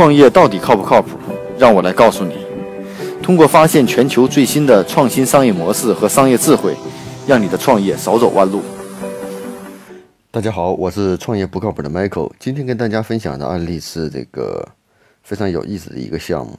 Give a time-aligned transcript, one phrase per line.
[0.00, 1.18] 创业到底靠不靠谱？
[1.58, 2.46] 让我来告诉你。
[3.22, 6.74] 通过发现全球最新的创新商业模式和商业智慧，
[7.26, 8.62] 让你的创业少走弯路。
[10.30, 12.32] 大家好，我是创业不靠谱的 Michael。
[12.38, 14.66] 今天跟大家分享的案例是这个
[15.22, 16.58] 非常有意思的一个项目，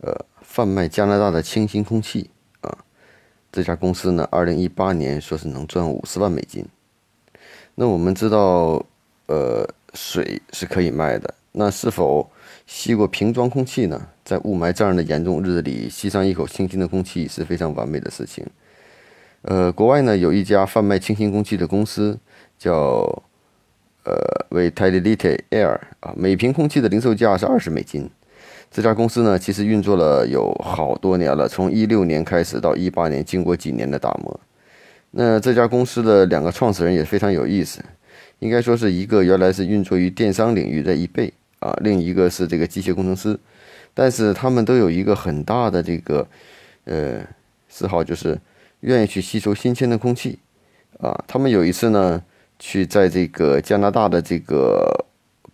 [0.00, 2.30] 呃，贩卖加拿大的清新空气
[2.62, 2.78] 啊。
[3.52, 6.66] 这家公司呢，二零一八年说是能赚五十万美金。
[7.76, 8.84] 那我们知道，
[9.26, 9.64] 呃，
[9.94, 12.30] 水是可以卖的，那是否？
[12.64, 18.46] 吸过瓶装空气呢，在雾霾这样的严重日子里，吸上一口清新的空气是非常完美的事情。
[19.42, 22.16] 呃，国外呢有一家贩卖清新空气的公司，
[22.56, 23.22] 叫
[24.04, 28.08] 呃 Vitality Air 啊，每瓶空气的零售价是二十美金。
[28.70, 34.40] 这家公司呢，其实运作了有好多年了，从一六年开始到一八年，经过几年的打磨。
[35.10, 37.84] 那这家公司的两个创始人也非常有意思，
[38.38, 41.32] 应该说是一个原来是运作于电商领域的一倍。
[41.62, 43.38] 啊，另一个是这个机械工程师，
[43.94, 46.26] 但是他们都有一个很大的这个
[46.86, 47.24] 呃
[47.68, 48.36] 嗜好，就是
[48.80, 50.40] 愿意去吸收新鲜的空气。
[51.00, 52.20] 啊，他们有一次呢，
[52.58, 55.06] 去在这个加拿大的这个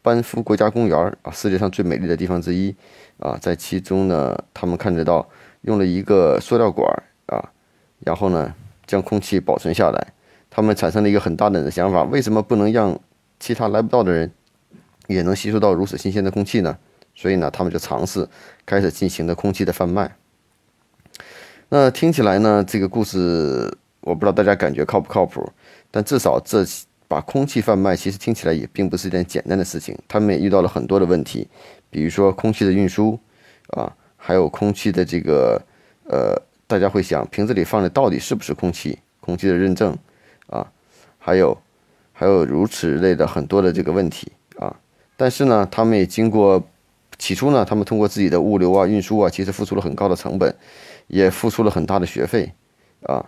[0.00, 2.74] 班夫国家公园啊，世界上最美丽的地方之一
[3.18, 5.28] 啊，在其中呢，他们看得到
[5.62, 6.90] 用了一个塑料管
[7.26, 7.52] 啊，
[8.00, 8.54] 然后呢
[8.86, 10.14] 将空气保存下来。
[10.48, 12.98] 他们产生了一个很大胆的想法：为什么不能让
[13.38, 14.30] 其他来不到的人？
[15.14, 16.78] 也能吸收到如此新鲜的空气呢，
[17.14, 18.28] 所以呢，他们就尝试
[18.64, 20.14] 开始进行的空气的贩卖。
[21.68, 25.52] 那听起来呢，这个故事我不知道大家感觉靠不靠谱，
[25.90, 26.64] 但至少这
[27.06, 29.96] 把空气贩卖其实听起来也并不是一件简单的事情。
[30.08, 31.48] 他们也遇到了很多的问题，
[31.90, 33.18] 比如说空气的运输
[33.70, 35.60] 啊，还有空气的这个
[36.04, 38.98] 呃，大家会想瓶子里放的到底是不是空气？
[39.20, 39.96] 空气的认证
[40.46, 40.66] 啊，
[41.18, 41.56] 还有
[42.12, 44.32] 还有如此类的很多的这个问题。
[45.20, 46.66] 但是呢，他们也经过
[47.18, 50.54] 起初呢，他们通过自己的物流啊、运输啊，其实付出了很高的成本，
[51.08, 52.50] 也付出了很大的学费
[53.02, 53.26] 啊。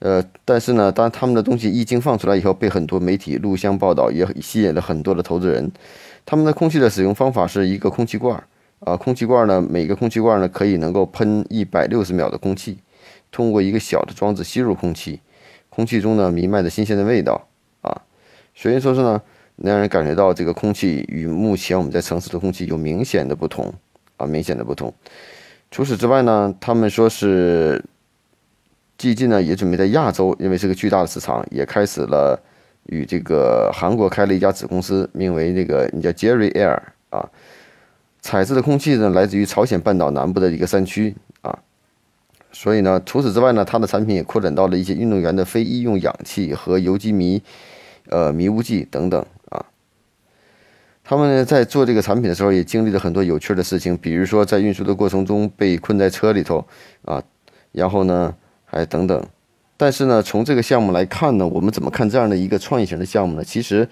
[0.00, 5.70] 呃，但是呢，当他们的东西一经放出来以后，被很多媒体录像报道，也吸引了很多的投资人。
[6.26, 8.42] 他们的空气的使用方法是一个空气罐儿
[8.80, 12.78] 啊，空气罐呢，每个空气罐呢可以能够喷一百六十秒的空气，
[13.30, 15.20] 通过一个小的装置吸入空气，
[15.70, 17.46] 空气中呢弥漫着新鲜的味道
[17.82, 18.02] 啊，
[18.52, 19.22] 所以说是呢。
[19.56, 23.72] 让人感觉到这个空气与目前我们在城市的空气有明显的不同
[24.16, 24.92] 啊，明显的不同。
[25.70, 27.84] 除此之外呢，他们说是，
[28.96, 32.40] 最近呢也准备在亚洲，因为是个巨大的市场，也开始了
[32.86, 36.78] 与这个韩国开了一家子公司，名为那个你叫 Jerry Air
[37.10, 37.28] 啊，
[38.20, 41.58] 采自的空气呢来自于朝鲜半岛南部的一个山区啊，
[42.52, 47.42] 所以呢，除此之外呢，它的产品也扩展到了一些运动员的非医用氧气和有机醚，
[48.08, 49.64] 呃迷雾剂等等啊。
[51.02, 56.66] 他们呢在做这个产品的时候，也经历了很多有趣的事情，比如说在运输的过程中被困在车里头
[57.04, 57.22] 啊，
[57.72, 58.34] 然后呢
[58.64, 59.26] 还等等。
[59.76, 63.44] 但是呢，从这个项目来看呢，我们怎么看这样的一个创意型的项目呢？
[63.44, 63.88] 其实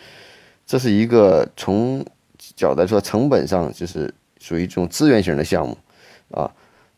[0.65, 2.05] 这是一个从
[2.39, 5.77] 角度来说，成本上就是属于这种资源型的项目
[6.31, 6.51] 啊。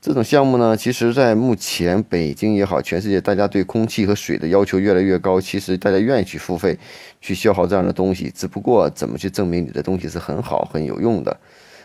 [0.04, 6.78] 这种项目呢，其实，在目前北京也好，全世界大家对空气和水的要求越来越高，其实大家愿意去付费，
[7.22, 8.30] 去消耗这样的东西。
[8.34, 11.34] 只不过，怎么去证明你的东西是很好、很有用的？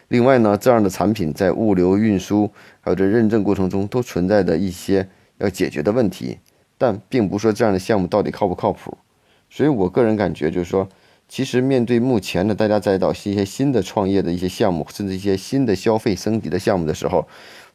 [0.10, 6.40] 另外呢，这样的产品在物流运输还有这认证过程中都存在着一些要解决的问题，
[6.78, 8.98] 但并不说这样的项目到底靠不靠谱。
[9.50, 10.86] 所以我个人感觉就是说，
[11.30, 17.26] 其实面对目前的大家在到一些新的创业的一些项目，甚至一些新的消费升级的项目的时候。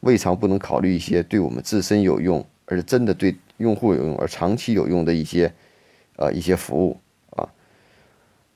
[0.00, 5.50] 未尝不能考虑一些对我们自身有用，而真的对用户有用，而长期有用的一些，
[6.16, 7.00] 呃，一些服务
[7.30, 7.48] 啊。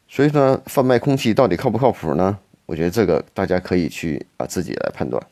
[0.06, 2.38] 所以说，贩卖空气到底靠不靠谱呢？
[2.66, 5.22] 我觉得这个大家可以去啊自己来判断。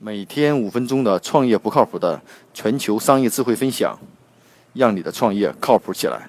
[0.00, 2.20] 每天五分钟的创业不靠谱的
[2.52, 3.96] 全球商业智慧分享，
[4.72, 6.28] 让你的创业靠谱起来。